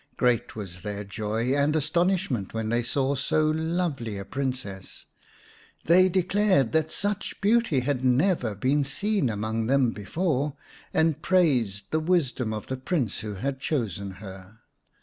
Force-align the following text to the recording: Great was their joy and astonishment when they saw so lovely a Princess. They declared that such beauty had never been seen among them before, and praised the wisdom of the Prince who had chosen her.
Great 0.17 0.55
was 0.55 0.81
their 0.81 1.03
joy 1.03 1.53
and 1.53 1.75
astonishment 1.75 2.55
when 2.55 2.69
they 2.69 2.81
saw 2.81 3.13
so 3.13 3.51
lovely 3.51 4.17
a 4.17 4.25
Princess. 4.25 5.05
They 5.85 6.09
declared 6.09 6.71
that 6.71 6.91
such 6.91 7.39
beauty 7.39 7.81
had 7.81 8.03
never 8.03 8.55
been 8.55 8.83
seen 8.83 9.29
among 9.29 9.67
them 9.67 9.91
before, 9.91 10.55
and 10.91 11.21
praised 11.21 11.91
the 11.91 11.99
wisdom 11.99 12.51
of 12.51 12.65
the 12.65 12.77
Prince 12.77 13.19
who 13.19 13.35
had 13.35 13.59
chosen 13.59 14.13
her. 14.13 14.61